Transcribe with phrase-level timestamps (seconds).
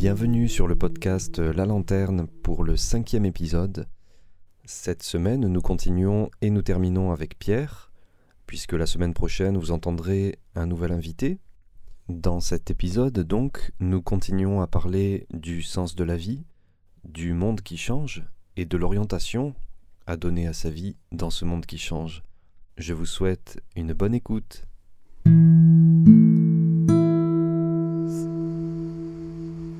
[0.00, 3.88] Bienvenue sur le podcast La Lanterne pour le cinquième épisode.
[4.64, 7.90] Cette semaine, nous continuons et nous terminons avec Pierre,
[8.46, 11.40] puisque la semaine prochaine, vous entendrez un nouvel invité.
[12.08, 16.44] Dans cet épisode, donc, nous continuons à parler du sens de la vie,
[17.02, 18.22] du monde qui change
[18.54, 19.56] et de l'orientation
[20.06, 22.22] à donner à sa vie dans ce monde qui change.
[22.76, 24.67] Je vous souhaite une bonne écoute.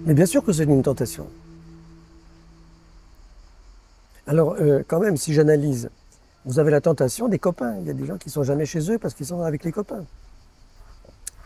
[0.09, 1.27] Mais bien sûr que c'est une tentation.
[4.27, 5.91] Alors, euh, quand même, si j'analyse,
[6.47, 7.77] vous avez la tentation des copains.
[7.81, 9.71] Il y a des gens qui sont jamais chez eux parce qu'ils sont avec les
[9.71, 10.07] copains.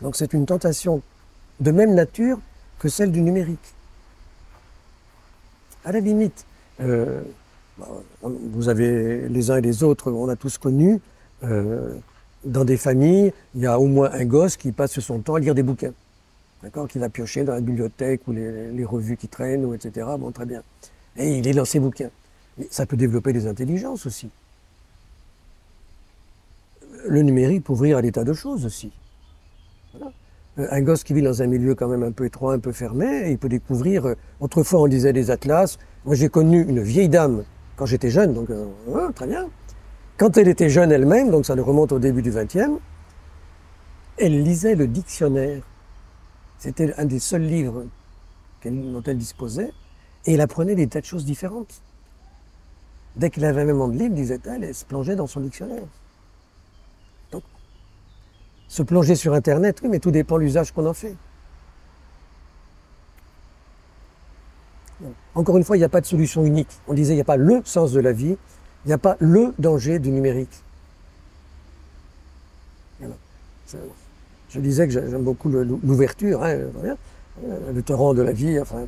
[0.01, 1.03] Donc, c'est une tentation
[1.59, 2.39] de même nature
[2.79, 3.75] que celle du numérique.
[5.85, 6.47] À la limite,
[6.81, 7.21] euh,
[8.21, 11.01] vous avez les uns et les autres, on a tous connu,
[11.43, 11.97] euh,
[12.45, 15.41] dans des familles, il y a au moins un gosse qui passe son temps à
[15.41, 15.95] lire des bouquins
[16.63, 20.07] d'accord, qui va piocher dans la bibliothèque ou les, revues qui traînent, ou etc.
[20.19, 20.63] Bon, très bien.
[21.17, 22.11] Et il est dans ses bouquins.
[22.59, 24.31] Mais ça peut développer des intelligences aussi.
[27.09, 28.93] Le numérique peut ouvrir à des tas de choses aussi.
[30.59, 32.73] Euh, un gosse qui vit dans un milieu quand même un peu étroit, un peu
[32.73, 34.07] fermé, il peut découvrir.
[34.07, 35.79] Euh, autrefois, on disait des atlas.
[36.05, 37.45] Moi, j'ai connu une vieille dame
[37.77, 38.67] quand j'étais jeune, donc euh,
[39.15, 39.49] très bien.
[40.19, 42.79] Quand elle était jeune elle-même, donc ça le remonte au début du XXe,
[44.19, 45.63] elle lisait le dictionnaire
[46.63, 47.87] c'était un des seuls livres
[48.65, 49.73] dont elle disposait,
[50.27, 51.83] et elle apprenait des tas de choses différentes.
[53.17, 55.83] Dès qu'elle avait un moment de livre, disait-elle, elle se plongeait dans son dictionnaire.
[57.33, 57.43] Donc,
[58.69, 61.17] se plonger sur Internet, oui, mais tout dépend de l'usage qu'on en fait.
[65.35, 66.71] Encore une fois, il n'y a pas de solution unique.
[66.87, 68.37] On disait, il n'y a pas le sens de la vie,
[68.85, 70.63] il n'y a pas le danger du numérique.
[74.55, 76.59] Je disais que j'aime beaucoup l'ouverture, hein,
[77.45, 78.85] euh, le torrent de la vie, enfin,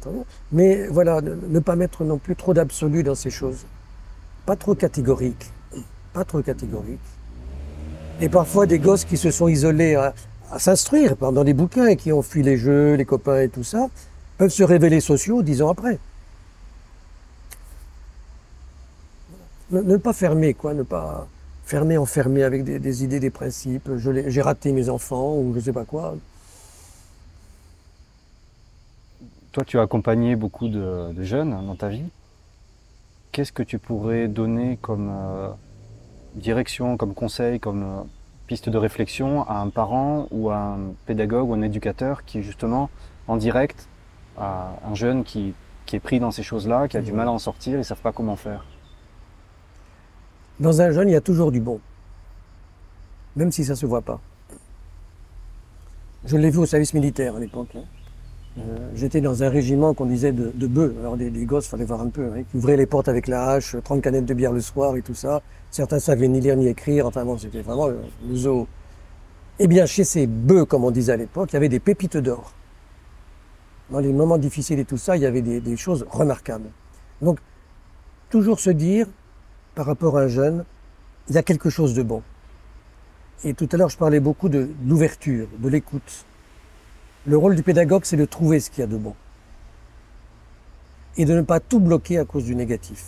[0.52, 3.64] mais voilà, ne, pas mettre non plus trop d'absolu dans ces choses.
[4.44, 5.50] Pas trop catégorique,
[6.12, 7.00] pas trop catégorique.
[8.20, 10.12] Et parfois des gosses qui se sont isolés à,
[10.58, 13.88] s'instruire dans des bouquins et qui ont fui les jeux, les copains et tout ça,
[14.36, 15.98] peuvent se révéler sociaux dix ans après.
[19.70, 21.26] Ne pas fermer, quoi, ne pas
[21.64, 23.90] fermé, enfermé avec des, idées, des principes.
[23.96, 26.16] J'ai raté mes enfants ou je ne sais pas quoi.
[29.52, 32.04] Toi, tu as accompagné beaucoup de, jeunes dans ta vie.
[33.32, 35.48] Qu'est-ce que tu pourrais donner comme euh,
[36.34, 38.02] direction, comme conseil, comme euh,
[38.46, 42.90] piste de réflexion à un parent ou à un pédagogue ou un éducateur qui, justement,
[43.26, 43.88] en direct,
[44.38, 45.54] a un jeune qui,
[45.86, 47.82] qui est pris dans ces choses-là, qui a du mal à en sortir, ils ne
[47.82, 48.64] savent pas comment faire?
[50.60, 51.80] Dans un jeune, il y a toujours du bon,
[53.36, 54.20] même si ça ne se voit pas.
[56.26, 57.68] Je l'ai vu au service militaire à l'époque.
[57.76, 57.82] Hein.
[58.58, 60.94] Euh, j'étais dans un régiment qu'on disait de, de bœufs.
[61.00, 63.76] Alors des, gosses, fallait voir un peu, hein, qui ouvraient les portes avec la hache,
[63.82, 65.42] 30 canettes de bière le soir et tout ça.
[65.70, 67.06] Certains savaient ni lire ni écrire.
[67.06, 67.98] Enfin bon, c'était vraiment le,
[68.34, 68.66] zoo.
[69.58, 72.16] Eh bien, chez ces bœufs, comme on disait à l'époque, il y avait des pépites
[72.16, 72.52] d'or.
[73.90, 76.70] Dans les moments difficiles et tout ça, il y avait des, des choses remarquables.
[77.20, 77.38] Donc,
[78.30, 79.06] toujours se dire,
[79.74, 80.64] par rapport à un jeune,
[81.28, 82.22] il y a quelque chose de bon.
[83.44, 86.24] Et tout à l'heure, je parlais beaucoup de l'ouverture, de l'écoute.
[87.26, 89.14] Le rôle du pédagogue, c'est de trouver ce qu'il y a de bon.
[91.16, 93.06] Et de ne pas tout bloquer à cause du négatif.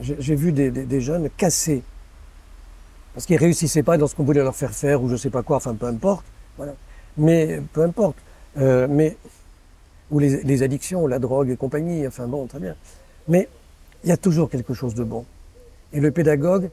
[0.00, 1.82] J'ai vu des, jeunes cassés.
[3.14, 5.42] Parce qu'ils réussissaient pas dans ce qu'on voulait leur faire faire, ou je sais pas
[5.42, 6.24] quoi, enfin peu importe.
[7.16, 8.16] Mais peu importe.
[8.56, 9.16] Euh, mais
[10.12, 12.76] ou les, addictions, la drogue et compagnie, enfin bon, très bien.
[13.28, 13.48] Mais
[14.04, 15.24] il y a toujours quelque chose de bon.
[15.92, 16.68] Et le pédagogue,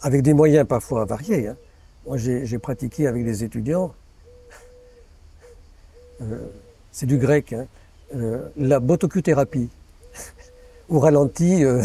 [0.00, 1.56] avec des moyens parfois variés, hein.
[2.06, 3.92] moi j'ai pratiqué avec des étudiants,
[6.22, 6.46] euh,
[6.92, 7.66] c'est du grec, hein,
[8.14, 9.68] euh, la botocuthérapie,
[10.88, 11.82] au ralenti, euh,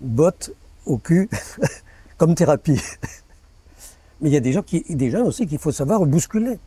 [0.86, 1.30] au cul,
[2.18, 2.82] comme thérapie.
[4.20, 6.58] Mais il y a des gens, qui, des gens aussi qu'il faut savoir bousculer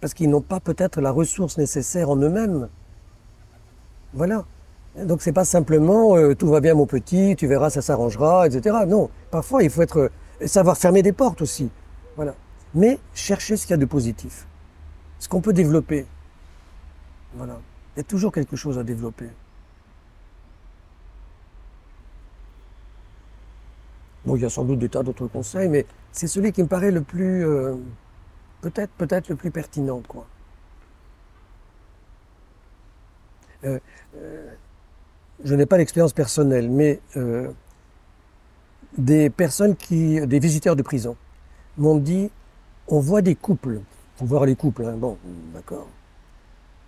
[0.00, 2.68] parce qu'ils n'ont pas peut-être la ressource nécessaire en eux-mêmes.
[4.14, 4.44] Voilà.
[5.04, 8.78] Donc c'est pas simplement euh, tout va bien mon petit, tu verras, ça s'arrangera, etc.
[8.86, 10.10] Non, parfois il faut être
[10.42, 11.70] euh, savoir fermer des portes aussi.
[12.16, 12.34] Voilà.
[12.74, 14.46] Mais chercher ce qu'il y a de positif,
[15.18, 16.06] ce qu'on peut développer.
[17.34, 17.60] Voilà.
[17.94, 19.28] Il y a toujours quelque chose à développer.
[24.24, 26.68] Bon, il y a sans doute des tas d'autres conseils, mais c'est celui qui me
[26.68, 27.74] paraît le plus euh,
[28.60, 30.26] peut-être peut-être le plus pertinent quoi.
[33.64, 33.78] Euh,
[34.16, 34.54] euh,
[35.44, 37.50] je n'ai pas l'expérience personnelle, mais euh,
[38.96, 41.16] des personnes qui, des visiteurs de prison,
[41.78, 42.30] m'ont dit
[42.88, 43.80] on voit des couples
[44.16, 44.96] Faut voir les couples, hein.
[44.96, 45.16] bon,
[45.54, 45.88] d'accord.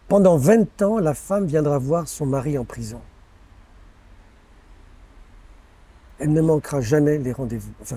[0.08, 3.00] Pendant 20 ans, la femme viendra voir son mari en prison.
[6.18, 7.72] Elle ne manquera jamais les rendez-vous.
[7.80, 7.96] Enfin,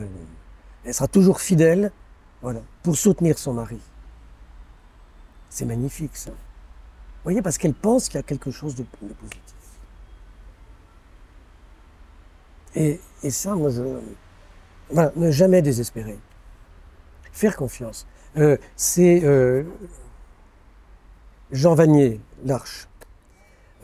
[0.86, 1.92] elle sera toujours fidèle,
[2.46, 3.80] voilà, pour soutenir son mari.
[5.50, 6.30] C'est magnifique, ça.
[6.30, 9.42] Vous voyez, parce qu'elle pense qu'il y a quelque chose de, positif.
[12.76, 13.82] Et, et, ça, moi, je.
[14.92, 16.20] Voilà, ne jamais désespérer.
[17.32, 18.06] Faire confiance.
[18.38, 19.64] Euh, c'est euh,
[21.52, 22.88] Jean Vanier, l'Arche.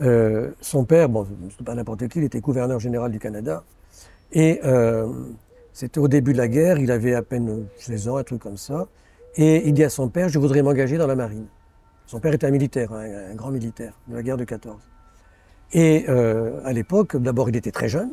[0.02, 3.64] Euh, son père, bon, c'est pas n'importe qui, il était gouverneur général du Canada.
[4.30, 4.60] Et
[5.72, 8.56] c'était au début de la guerre, il avait à peine 16 ans, un truc comme
[8.56, 8.88] ça.
[9.36, 11.46] Et il dit à son père, je voudrais m'engager dans la marine.
[12.06, 14.80] Son père était un militaire, un, un grand militaire de la guerre de 14.
[15.72, 18.10] Et euh, à l'époque, d'abord il était très jeune.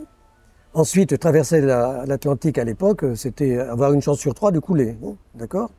[0.73, 4.93] Ensuite, traverser l'Atlantique à l'époque, c'était avoir une chance sur trois de couler.
[4.93, 5.71] Bon, D'accord?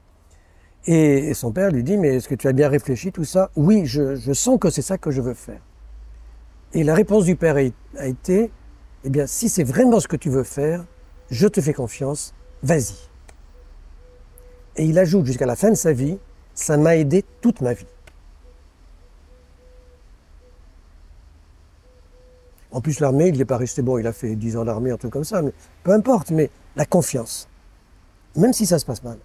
[0.86, 3.50] Et, son père lui dit, mais est-ce que tu as bien réfléchi tout ça?
[3.54, 5.60] Oui, je, je sens que c'est ça que je veux faire.
[6.72, 7.60] Et la réponse du père a,
[8.00, 8.50] a été,
[9.04, 10.84] eh bien, si c'est vraiment ce que tu veux faire,
[11.30, 12.94] je te fais confiance, vas-y.
[14.76, 16.18] Et il ajoute jusqu'à la fin de sa vie,
[16.54, 17.86] ça m'a aidé toute ma vie.
[22.72, 24.96] En plus, l'armée, il n'est pas resté bon, il a fait 10 ans d'armée, un
[24.96, 27.48] truc comme ça, mais peu importe, mais la confiance,
[28.36, 29.18] même si ça se passe mal.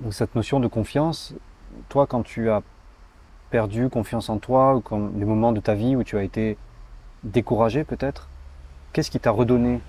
[0.00, 1.34] Donc cette notion de confiance,
[1.88, 2.62] toi, quand tu as
[3.50, 6.56] perdu confiance en toi, ou quand les moments de ta vie où tu as été
[7.22, 8.28] découragé peut-être,
[8.92, 9.80] qu'est-ce qui t'a redonné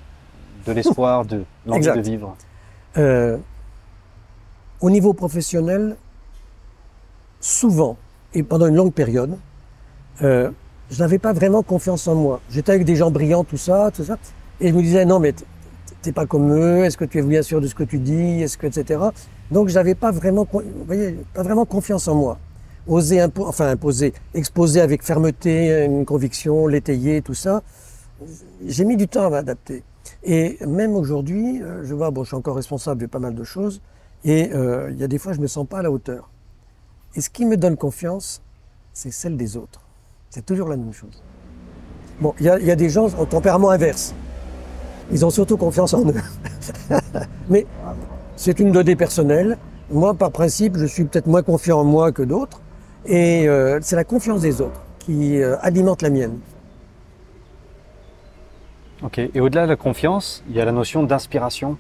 [0.66, 2.36] de l'espoir, de l'envie de vivre?
[2.98, 3.38] Euh,
[4.82, 5.96] Au niveau professionnel,
[7.40, 7.98] souvent,
[8.34, 9.38] et pendant une longue période,
[10.22, 10.50] euh,
[10.90, 12.40] je n'avais pas vraiment confiance en moi.
[12.52, 14.18] J'étais avec des gens brillants, tout ça, tout ça,
[14.60, 15.34] et je me disais non mais
[16.02, 16.84] t'es pas comme eux.
[16.86, 19.00] Est-ce que tu es bien sûr de ce que tu dis Est-ce que etc.
[19.52, 22.38] Donc je n'avais pas vraiment, vous voyez, pas vraiment confiance en moi.
[22.88, 27.62] Oser impo enfin imposer, exposer avec fermeté une conviction, l'étayer, tout ça.
[28.66, 29.84] J'ai mis du temps à m'adapter.
[30.24, 33.44] Et même aujourd'hui, euh, je vois, bon, je suis encore responsable de pas mal de
[33.44, 33.82] choses,
[34.24, 36.30] et euh, il y a des fois, je me sens pas à la hauteur.
[37.16, 38.42] Et ce qui me donne confiance,
[38.94, 39.82] c'est celle des autres.
[40.30, 41.22] C'est toujours la même chose.
[42.20, 44.14] Bon, il y, a des gens au tempérament inverse.
[45.12, 46.14] Ils ont surtout confiance en eux.
[47.50, 47.66] Mais
[48.36, 49.58] c'est une donnée personnelle.
[49.90, 52.62] Moi, par principe, je suis peut-être moins confiant en moi que d'autres.
[53.08, 56.38] Et euh, c'est la confiance des autres qui alimente la mienne.
[59.18, 61.78] Et au-delà de la confiance, il y a la notion d'inspiration.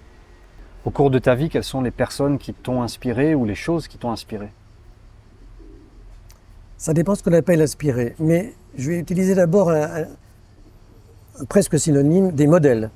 [0.85, 3.87] Au cours de ta vie, quelles sont les personnes qui t'ont inspiré ou les choses
[3.87, 4.49] qui t'ont inspiré?
[6.77, 8.15] Ça dépend ce qu'on appelle inspiré.
[8.17, 10.07] Mais je vais utiliser d'abord un
[11.47, 12.89] presque synonyme des modèles.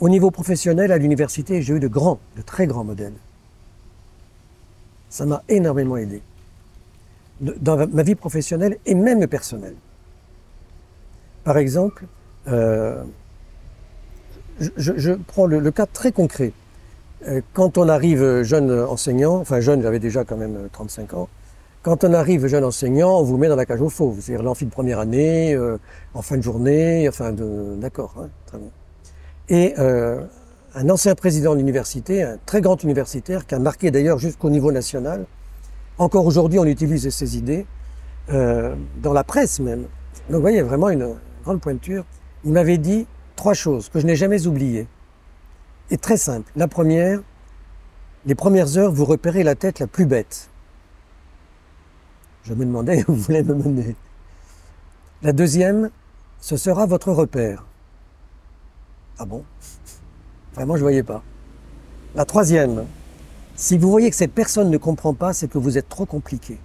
[0.00, 3.14] Au niveau professionnel, à l'université, j'ai eu de grands, de très grands modèles.
[5.08, 6.22] Ça m'a énormément aidé
[7.40, 9.76] dans ma vie professionnelle et même personnelle.
[11.44, 12.04] Par exemple,
[12.48, 13.02] euh,
[14.76, 16.52] je, prends le, cas très concret.
[17.26, 21.28] Euh, quand on arrive jeune enseignant, enfin jeune, j'avais déjà quand même 35 ans,
[21.86, 24.64] quand on arrive jeune enseignant, on vous met dans la cage au faux, c'est-à-dire l'amphi
[24.64, 25.78] de première année, euh,
[26.14, 27.32] en fin de journée, enfin.
[27.32, 28.70] D'accord, hein, très bien.
[29.48, 30.20] Et euh,
[30.74, 34.72] un ancien président de l'université, un très grand universitaire, qui a marqué d'ailleurs jusqu'au niveau
[34.72, 35.26] national,
[35.98, 37.66] encore aujourd'hui, on utilise ces idées,
[38.32, 39.82] euh, dans la presse même.
[40.28, 42.04] Donc vous voyez, vraiment une grande pointure.
[42.46, 44.86] Il m'avait dit trois choses que je n'ai jamais oubliées.
[45.90, 46.50] Et très simple.
[46.54, 47.20] La première,
[48.24, 50.48] les premières heures, vous repérez la tête la plus bête.
[52.44, 53.96] Je me demandais où vous voulez me mener.
[55.22, 55.90] La deuxième,
[56.40, 57.66] ce sera votre repère.
[59.18, 59.44] Ah bon?
[60.54, 61.24] Vraiment, je ne voyais pas.
[62.14, 62.86] La troisième,
[63.56, 66.60] si vous voyez que cette personne ne comprend pas, c'est que vous êtes trop compliqué.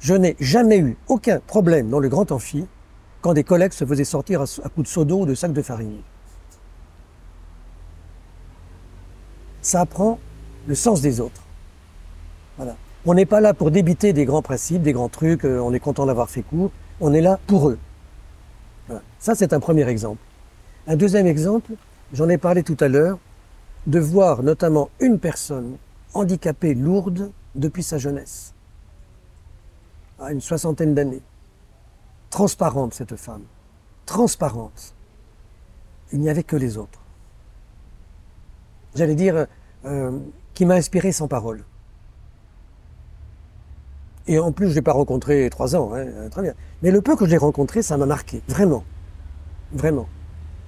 [0.00, 2.66] Je n'ai jamais eu aucun problème dans le grand amphi
[3.20, 5.62] quand des collègues se faisaient sortir à coups de seau d'eau ou de sacs de
[5.62, 6.00] farine.
[9.62, 10.18] Ça apprend
[10.66, 11.42] le sens des autres.
[12.56, 12.76] Voilà.
[13.06, 15.80] On n'est pas là pour débiter des grands principes, des grands trucs, euh, on est
[15.80, 17.78] content d'avoir fait court, on est là pour eux.
[19.18, 20.20] Ça, c'est un premier exemple.
[20.86, 21.72] Un deuxième exemple,
[22.12, 23.18] j'en ai parlé tout à l'heure,
[23.86, 25.76] de voir notamment une personne
[26.14, 28.54] handicapée lourde depuis sa jeunesse,
[30.18, 31.22] à une soixantaine d'années.
[32.30, 33.42] Transparente, cette femme.
[34.06, 34.94] Transparente.
[36.12, 37.00] Il n'y avait que les autres.
[38.94, 39.46] J'allais dire,
[39.84, 40.18] euh,
[40.54, 41.64] qui m'a inspiré sans parole.
[44.26, 46.54] Et en plus, je ne l'ai pas rencontré trois ans, hein, très bien.
[46.82, 48.84] Mais le peu que je l'ai rencontré, ça m'a marqué, vraiment.
[49.72, 50.08] Vraiment.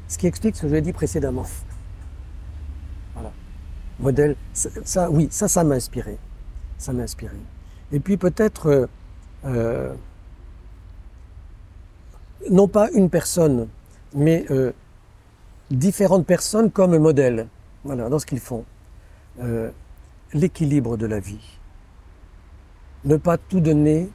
[0.09, 1.47] Ce qui explique ce que je l'ai dit précédemment.
[4.01, 6.19] modèle, ça, oui, ça, ça m'a inspiré.
[6.77, 7.37] Ça m'a inspiré.
[7.93, 8.87] Et puis peut-être, euh,
[9.45, 9.95] euh,
[12.51, 13.69] non pas une personne,
[14.15, 14.73] mais euh,
[15.71, 17.49] différentes personnes comme modèle,
[17.85, 18.65] voilà, dans ce qu'ils font.
[19.41, 19.71] Euh,
[20.35, 21.59] L'équilibre de la vie.
[23.05, 24.09] Ne pas tout donner,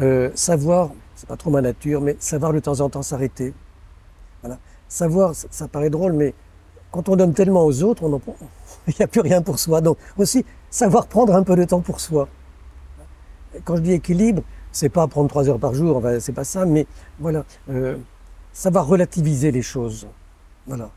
[0.00, 3.52] euh, savoir, c'est pas trop ma nature, mais savoir de temps en temps s'arrêter.
[4.42, 4.58] Voilà.
[4.88, 6.34] Savoir, ça, paraît drôle, mais
[6.92, 8.04] quand on donne tellement aux autres,
[8.86, 9.80] il n'y a plus rien pour soi.
[9.80, 12.28] Donc aussi, savoir prendre un peu de temps pour soi.
[13.64, 14.42] Quand je dis équilibre,
[14.76, 16.86] c'est pas prendre trois heures par jour, enfin, c'est pas ça, mais
[17.18, 17.96] voilà, euh,
[18.52, 20.06] savoir relativiser les choses.
[20.66, 20.90] Voilà.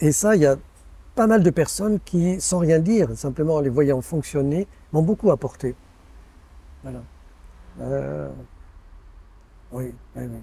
[0.00, 0.56] Et ça, il y a
[1.14, 5.30] pas mal de personnes qui, sans rien dire, simplement en les voyant fonctionner, m'ont beaucoup
[5.30, 5.74] apporté.
[6.82, 7.00] Voilà.
[7.80, 8.28] Euh,
[9.72, 10.38] oui, oui, oui.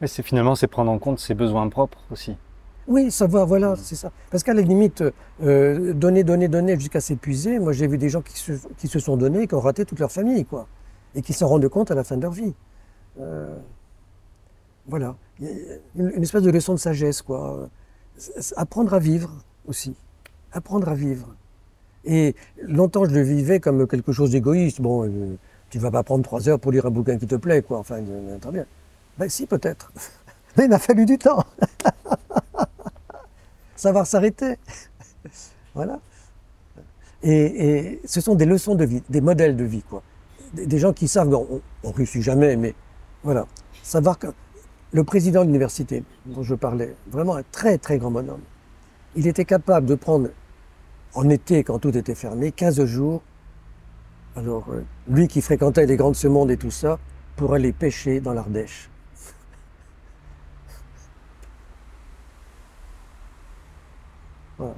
[0.00, 2.38] Mais c'est finalement c'est prendre en compte ses besoins propres aussi.
[2.88, 4.10] Oui, savoir, voilà, c'est ça.
[4.30, 5.04] Parce qu'à la limite,
[5.42, 8.98] euh, donner, donner, donner jusqu'à s'épuiser, moi j'ai vu des gens qui se, qui se
[8.98, 10.66] sont donnés, qui ont raté toute leur famille, quoi.
[11.14, 12.54] Et qui s'en rendent compte à la fin de leur vie.
[13.20, 13.56] Euh,
[14.86, 15.16] voilà.
[15.40, 17.68] Une, espèce de leçon de sagesse, quoi.
[18.56, 19.30] Apprendre à vivre
[19.66, 19.94] aussi.
[20.52, 21.28] Apprendre à vivre.
[22.04, 24.80] Et longtemps, je le vivais comme quelque chose d'égoïste.
[24.80, 25.36] Bon, euh,
[25.70, 27.78] tu vas pas prendre trois heures pour lire un bouquin qui te plaît, quoi.
[27.78, 28.66] Enfin, euh, très bien.
[29.18, 29.92] Ben si, peut-être.
[30.56, 31.44] Mais il m'a fallu du temps.
[33.76, 34.58] Savoir s'arrêter.
[35.74, 36.00] voilà.
[37.22, 40.02] Et, et ce sont des leçons de vie, des modèles de vie, quoi.
[40.52, 42.74] Des, gens qui savent, bon, on, on réussit jamais, mais
[43.22, 43.46] voilà.
[43.82, 44.28] Savoir que
[44.92, 48.42] le président de l'université dont je parlais, vraiment un très très grand bonhomme,
[49.16, 50.28] il était capable de prendre,
[51.14, 53.22] en été, quand tout était fermé, 15 jours,
[54.36, 56.98] alors euh, lui qui fréquentait les grandes semondes et tout ça,
[57.36, 58.88] pour aller pêcher dans l'Ardèche.
[64.58, 64.74] Voilà.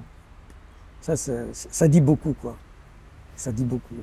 [1.01, 1.15] Ça,
[1.53, 2.57] ça dit beaucoup, quoi.
[3.37, 3.97] Ça dit beaucoup.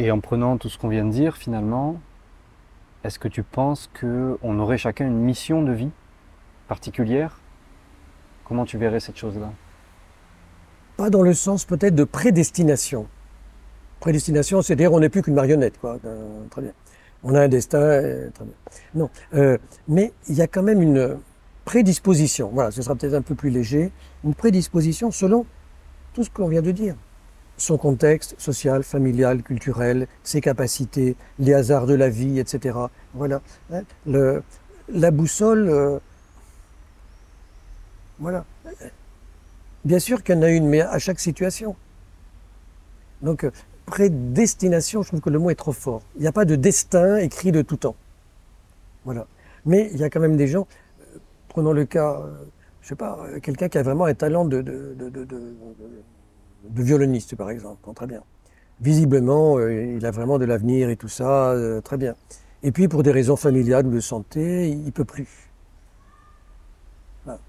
[0.00, 2.00] Et en prenant tout ce qu'on vient de dire, finalement,
[3.04, 5.90] est-ce que tu penses qu'on aurait chacun une mission de vie
[6.68, 7.38] particulière?
[8.44, 9.52] Comment tu verrais cette chose-là?
[10.96, 13.08] Pas dans le sens peut-être de prédestination.
[14.00, 15.98] Prédestination, c'est-à-dire on n'est plus qu'une marionnette, quoi.
[16.06, 16.72] Euh, très bien.
[17.22, 18.54] On a un destin, euh, très bien.
[18.94, 21.18] Non, euh, mais il y a quand même une
[21.66, 22.48] prédisposition.
[22.54, 23.92] Voilà, ce sera peut-être un peu plus léger.
[24.24, 25.44] Une prédisposition selon
[26.14, 26.96] tout ce qu'on vient de dire.
[27.60, 32.74] Son contexte social, familial, culturel, ses capacités, les hasards de la vie, etc.
[33.12, 33.42] Voilà.
[33.70, 33.82] Hein,
[34.88, 35.98] la boussole, euh,
[38.18, 38.46] voilà.
[39.84, 41.76] Bien sûr qu'il y en a une, mais à chaque situation.
[43.20, 43.50] Donc, euh,
[43.84, 46.00] prédestination, je trouve que le mot est trop fort.
[46.16, 47.96] Il n'y a pas de destin écrit de tout temps.
[49.04, 49.26] Voilà.
[49.66, 50.66] Mais il y a quand même des gens,
[51.02, 52.22] euh, prenons le cas,
[52.80, 54.64] je sais pas, quelqu'un qui a vraiment un talent de,
[56.68, 57.78] de- violoniste, par exemple.
[57.84, 58.22] Bon, très bien.
[58.80, 62.14] Visiblement, euh, il a vraiment de l'avenir et tout ça, euh, très bien.
[62.62, 65.50] Et puis, pour des raisons familiales ou de santé, il ne peut plus.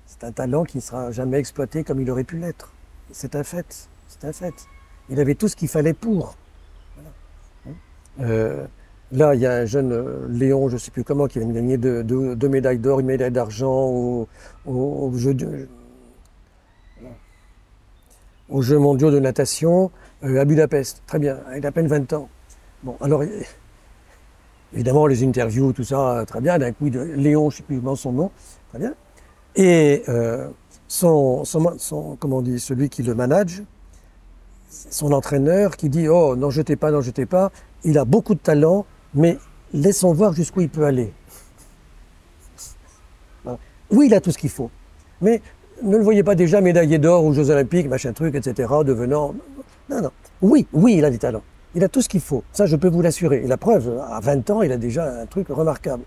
[0.05, 2.73] C'est un talent qui ne sera jamais exploité comme il aurait pu l'être.
[3.11, 3.89] C'est un fait.
[4.07, 4.53] C'est un fait.
[5.09, 6.35] Il avait tout ce qu'il fallait pour.
[6.95, 7.79] Voilà.
[8.19, 8.65] Euh,
[9.11, 11.53] là, il y a un jeune Léon, je ne sais plus comment, qui vient de
[11.53, 14.27] gagner deux, médailles d'or, une médaille d'argent
[14.65, 15.67] au, jeu de-.
[18.51, 19.91] Aux Jeux mondiaux de natation
[20.23, 21.01] euh, à Budapest.
[21.07, 22.29] Très bien, il a à peine 20 ans.
[22.83, 23.23] Bon, alors,
[24.73, 26.59] évidemment, les interviews, tout ça, euh, très bien.
[26.59, 28.31] D'un coup, de Léon, je ne sais plus comment son nom,
[28.69, 28.93] très bien.
[29.55, 30.49] Et euh,
[30.87, 31.43] son,
[32.19, 33.63] comment on dit, celui qui le manage,
[34.69, 37.51] son entraîneur qui dit Oh, n'en jetez pas, n'en jetez pas,
[37.83, 39.37] il a beaucoup de talent, mais
[39.73, 41.13] laissons voir jusqu'où il peut aller.
[43.89, 44.71] Oui, il a tout ce qu'il faut,
[45.19, 45.41] mais
[45.83, 49.35] ne le voyez pas déjà médaillé d'or aux Jeux Olympiques, machin truc, etc., devenant.
[49.89, 50.11] Non, non.
[50.41, 51.41] Oui, oui, il a du talent.
[51.75, 52.43] Il a tout ce qu'il faut.
[52.51, 53.43] Ça, je peux vous l'assurer.
[53.43, 56.03] Et la preuve, à 20 ans, il a déjà un truc remarquable.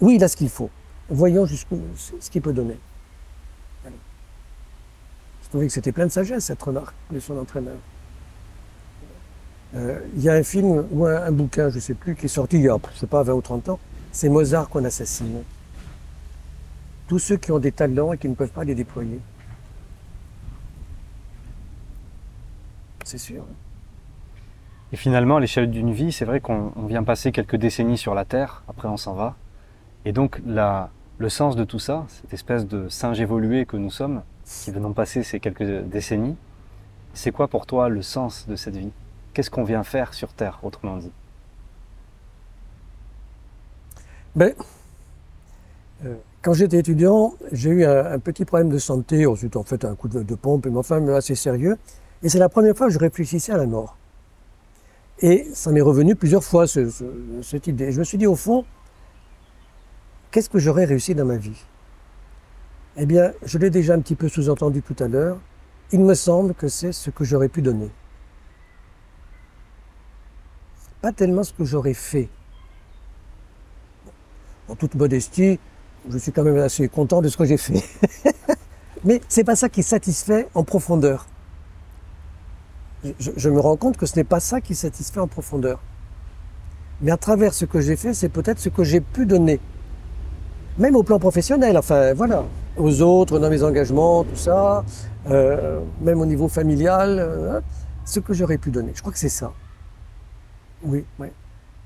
[0.00, 0.70] Oui, il a ce qu'il faut.
[1.08, 1.80] Voyons jusqu'où
[2.20, 2.78] ce qu'il peut donner.
[3.84, 7.76] Je trouvais que c'était plein de sagesse, cette remarque de son entraîneur.
[9.76, 12.26] Euh, Il y a un film ou un, un bouquin, je ne sais plus, qui
[12.26, 13.78] est sorti il y a, je sais pas, 20 ou 30 ans.
[14.12, 15.42] C'est Mozart qu'on assassine.
[17.08, 19.18] Tous ceux qui ont des talents et qui ne peuvent pas les déployer.
[23.04, 23.44] C'est sûr.
[24.92, 28.14] Et finalement, à l'échelle d'une vie, c'est vrai qu'on on vient passer quelques décennies sur
[28.14, 29.36] la Terre, après on s'en va.
[30.04, 33.90] Et donc, la, le sens de tout ça, cette espèce de singe évolué que nous
[33.90, 36.36] sommes, qui venons passer ces quelques décennies,
[37.14, 38.92] c'est quoi pour toi le sens de cette vie?
[39.32, 41.12] Qu'est-ce qu'on vient faire sur Terre, autrement dit?
[44.36, 44.52] Ben,
[46.04, 49.96] euh, Quand j'étais étudiant, j'ai eu un, petit problème de santé, ensuite en fait un
[49.96, 51.76] coup de, pompe, mais enfin assez sérieux.
[52.22, 53.96] Et c'est la première fois que je réfléchissais à la mort.
[55.20, 57.90] Et ça m'est revenu plusieurs fois, cette idée.
[57.90, 58.64] Je me suis dit, au fond,
[60.30, 61.60] qu'est-ce que j'aurais réussi dans ma vie?
[62.96, 65.38] Eh bien, je l'ai déjà un petit peu sous-entendu tout à l'heure.
[65.90, 67.90] Il me semble que c'est ce que j'aurais pu donner.
[71.00, 72.28] Pas tellement ce que j'aurais fait.
[74.68, 75.58] En toute modestie,
[76.10, 77.82] je suis quand même assez content de ce que j'ai fait.
[79.04, 81.26] Mais c'est pas ça qui satisfait en profondeur.
[83.18, 85.78] Je, me rends compte que ce n'est pas ça qui satisfait en profondeur.
[87.00, 89.60] Mais à travers ce que j'ai fait, c'est peut-être ce que j'ai pu donner.
[90.78, 92.44] Même au plan professionnel, enfin voilà,
[92.76, 94.84] aux autres, dans mes engagements, tout ça,
[95.30, 97.60] euh, même au niveau familial, euh,
[98.04, 98.92] ce que j'aurais pu donner.
[98.94, 99.52] Je crois que c'est ça.
[100.82, 101.28] Oui, oui.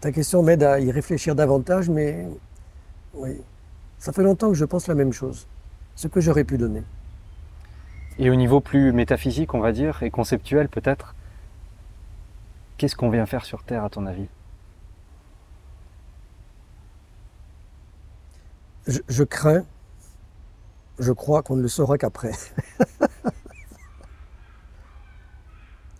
[0.00, 2.26] Ta question m'aide à y réfléchir davantage, mais
[3.14, 3.40] oui.
[4.02, 5.46] Ça fait longtemps que je pense la même chose.
[5.94, 6.82] Ce que j'aurais pu donner.
[8.18, 11.14] Et au niveau plus métaphysique, on va dire, et conceptuel peut-être,
[12.78, 14.26] qu'est-ce qu'on vient faire sur Terre à ton avis?
[18.88, 19.64] Je, je, crains,
[20.98, 22.32] je crois qu'on ne le saura qu'après.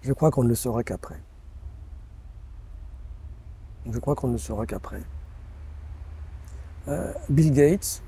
[0.02, 1.20] je crois qu'on ne le saura qu'après.
[3.88, 5.02] Je crois qu'on ne le saura qu'après.
[6.88, 8.02] Euh, Bill Gates.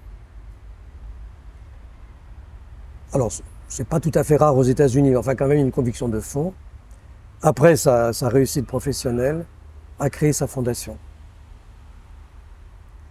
[3.12, 3.30] Alors,
[3.68, 6.52] c'est pas tout à fait rare aux États-Unis, enfin quand même une conviction de fond.
[7.42, 9.44] Après sa, réussite professionnelle,
[10.00, 10.96] a créé sa fondation.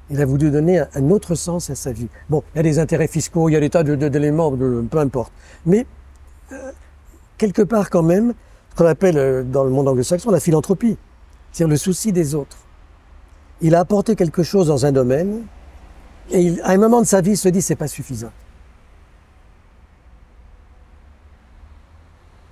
[0.10, 2.10] Il a voulu donner un autre sens à sa vie.
[2.30, 5.32] Bon, il y a des intérêts fiscaux, il y a des tas d'éléments, peu importe.
[5.66, 5.86] Mais,
[6.52, 6.72] euh,
[7.38, 8.34] quelque part quand même,
[8.72, 10.98] ce qu'on appelle euh, dans le monde anglo-saxon la philanthropie,
[11.52, 12.63] c'est-à-dire le souci des autres
[13.62, 15.44] il a apporté quelque chose dans un domaine,
[16.32, 18.32] et à un moment de sa vie, il se dit c'est pas suffisant.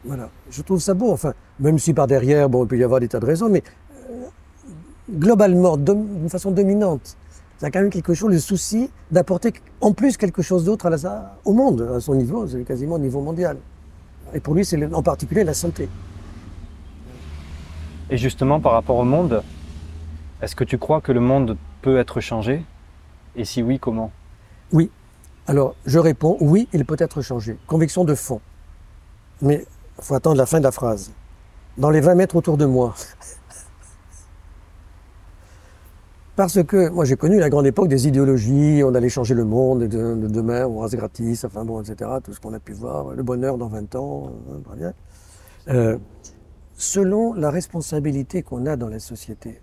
[0.03, 1.11] Voilà, je trouve ça beau.
[1.11, 3.63] Enfin, même si par derrière, bon, il peut y avoir des tas de raisons, mais
[4.09, 4.25] euh,
[5.11, 7.15] globalement, d'une façon dominante,
[7.61, 10.89] y a quand même quelque chose, le souci d'apporter en plus quelque chose d'autre
[11.45, 13.57] au monde, à son niveau, c'est quasiment au niveau mondial.
[14.33, 15.87] Et pour lui, c'est en particulier la santé.
[18.09, 19.43] Et justement, par rapport au monde,
[20.41, 22.63] est-ce que tu crois que le monde peut être changé?
[23.35, 24.11] Et si oui, comment?
[24.71, 24.89] Oui.
[25.47, 27.57] Alors, je réponds, oui, il peut être changé.
[27.67, 28.41] Conviction de fond.
[29.41, 29.65] Mais
[29.99, 31.11] il faut attendre la fin de la phrase.
[31.77, 32.95] Dans les 20 mètres autour de moi.
[36.35, 39.83] Parce que moi j'ai connu la grande époque des idéologies, on allait changer le monde,
[39.83, 42.09] de, demain on rase gratis, enfin bon, etc.
[42.23, 44.93] Tout ce qu'on a pu voir, le bonheur dans 20 ans, hein, bien.
[45.67, 45.97] Euh,
[46.73, 49.61] selon la responsabilité qu'on a dans la société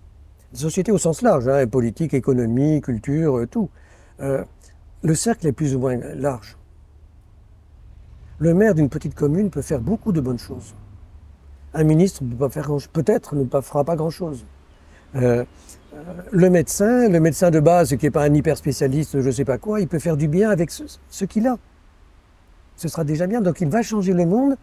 [0.53, 3.69] société au sens large, hein, politique, économie, culture, euh, tout.
[4.21, 4.45] Euh,
[5.03, 6.57] le cercle est plus ou moins large.
[8.39, 10.75] Le maire d'une petite commune peut faire beaucoup de bonnes choses.
[11.75, 14.45] Un ministre peut pas faire peut-être ne fera pas grand-chose.
[15.15, 15.45] Euh,
[16.31, 19.45] le médecin, le médecin de base qui n'est pas un hyper spécialiste, je ne sais
[19.45, 21.59] pas quoi, il peut faire du bien avec ce qu'il a.
[22.77, 23.41] Ce sera déjà bien.
[23.41, 24.57] Donc il va changer le monde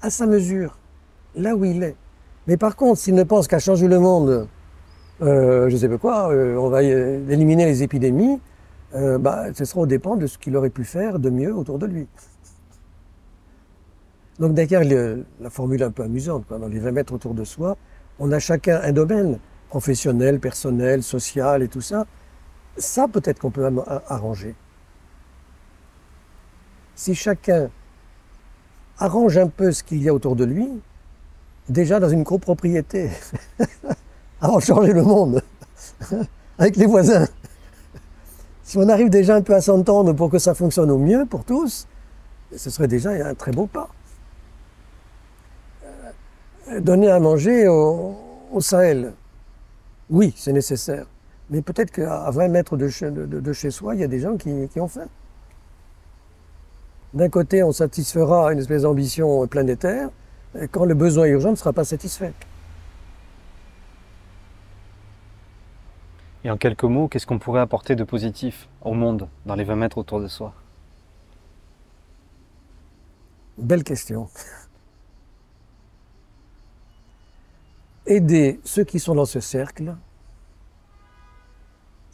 [0.00, 0.78] à sa mesure,
[1.36, 1.96] là où il est.
[2.46, 4.48] Mais par contre, s'il ne pense qu'à changer le monde
[5.22, 8.40] euh, je ne sais pas quoi, euh, on va éliminer les épidémies,
[8.94, 11.78] euh, bah, ce sera au dépend de ce qu'il aurait pu faire de mieux autour
[11.78, 12.08] de lui.
[14.40, 14.82] Donc derrière
[15.40, 17.76] la formule un peu amusante, dans les 20 mètres autour de soi,
[18.18, 22.06] on a chacun un domaine professionnel, personnel, social et tout ça.
[22.76, 23.70] Ça peut-être qu'on peut
[24.08, 24.56] arranger.
[26.96, 27.70] Si chacun
[28.98, 30.68] arrange un peu ce qu'il y a autour de lui,
[31.68, 33.10] déjà dans une copropriété,
[34.40, 35.42] avant de changer le monde
[36.58, 37.26] avec les voisins.
[38.62, 41.44] Si on arrive déjà un peu à s'entendre pour que ça fonctionne au mieux pour
[41.44, 41.86] tous,
[42.56, 43.88] ce serait déjà un très beau pas.
[46.68, 48.16] Euh, donner à manger au,
[48.60, 49.12] Sahel,
[50.10, 51.06] oui, c'est nécessaire.
[51.50, 54.80] Mais peut-être qu'à 20 mètres de chez, soi, il y a des gens qui, qui
[54.80, 55.06] ont faim.
[57.12, 60.08] D'un côté, on satisfera une espèce d'ambition planétaire,
[60.70, 62.32] quand le besoin urgent ne sera pas satisfait.
[66.44, 69.76] Et en quelques mots, qu'est-ce qu'on pourrait apporter de positif au monde dans les 20
[69.76, 70.52] mètres autour de soi?
[73.56, 74.28] Belle question.
[78.06, 79.96] Aider ceux qui sont dans ce cercle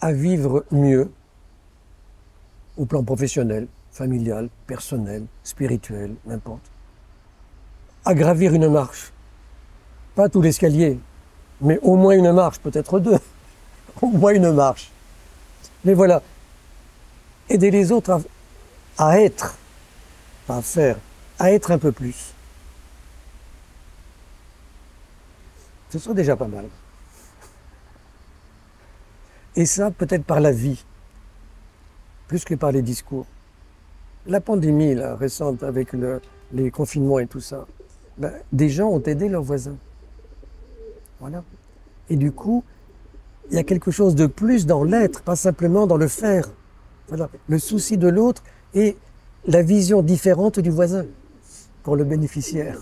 [0.00, 1.10] à vivre mieux
[2.76, 6.70] au plan professionnel, familial, personnel, spirituel, n'importe.
[8.04, 9.12] À gravir une marche.
[10.14, 11.00] Pas tout l'escalier,
[11.60, 13.18] mais au moins une marche, peut-être deux
[14.02, 14.90] au moins une marche.
[15.84, 16.22] Mais voilà.
[17.48, 18.20] aider les autres
[18.98, 19.56] à, être,
[20.48, 20.96] à faire,
[21.38, 22.32] à être un peu plus.
[25.90, 26.66] Ce serait déjà pas mal.
[29.56, 30.84] Et ça, peut-être par la vie,
[32.28, 33.26] plus que par les discours.
[34.26, 36.20] La pandémie là, récente avec le-
[36.52, 37.66] les confinements et tout ça,
[38.16, 39.76] ben, des gens ont aidé leurs voisins.
[41.18, 41.42] Voilà.
[42.08, 42.62] Et du coup,
[43.50, 46.48] il y a quelque chose de plus dans l'être, pas simplement dans le faire.
[47.08, 47.28] Voilà.
[47.48, 48.42] Le souci de l'autre
[48.74, 48.96] et
[49.46, 51.06] la vision différente du voisin
[51.82, 52.78] pour le bénéficiaire.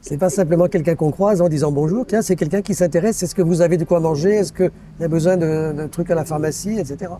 [0.00, 3.34] C'est pas simplement quelqu'un qu'on croise en disant bonjour, tiens, c'est quelqu'un qui s'intéresse, est-ce
[3.34, 6.24] que vous avez de quoi manger, est-ce qu'il y a besoin d'un truc à la
[6.24, 7.12] pharmacie, etc.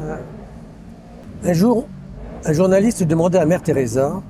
[0.00, 0.16] Euh,
[1.44, 1.86] un jour,
[2.44, 4.22] un journaliste demandait à Mère Teresa,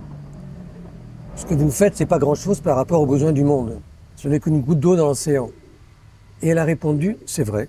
[1.36, 3.80] ce que vous faites, c'est pas grand-chose par rapport aux besoins du monde.
[4.16, 5.50] Ce n'est qu'une goutte d'eau dans l'océan.
[6.42, 7.68] Et elle a répondu, c'est vrai,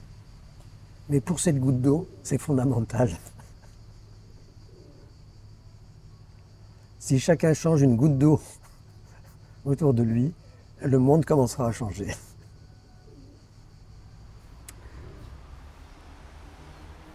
[1.10, 3.10] mais pour cette goutte d'eau, c'est fondamental.
[7.02, 8.40] Si chacun change une goutte d'eau
[9.66, 10.32] autour de lui,
[10.84, 12.08] le monde commencera à changer.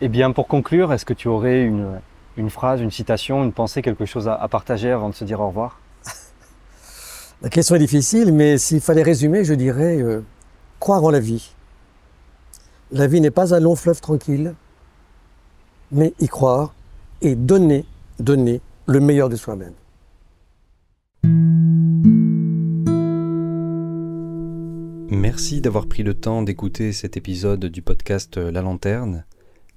[0.01, 2.01] Eh bien, pour conclure, est-ce que tu aurais une,
[2.37, 5.41] une phrase, une citation, une pensée, quelque chose à, à partager avant de se dire
[5.41, 5.81] au revoir?
[7.41, 10.23] La question est difficile, mais s'il fallait résumer, je dirais euh,
[10.85, 11.55] croire en la vie.
[12.93, 14.55] La vie n'est pas un long fleuve tranquille,
[15.91, 16.75] mais y croire
[17.23, 17.87] et donner,
[18.19, 19.73] donner le meilleur de soi-même.
[25.09, 29.25] Merci d'avoir pris le temps d'écouter cet épisode du podcast La Lanterne.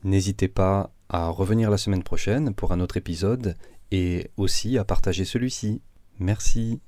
[0.04, 3.56] N'hésitez pas à revenir la semaine prochaine pour un autre épisode
[3.92, 5.80] et aussi à partager celui-ci.
[6.20, 6.82] Merci.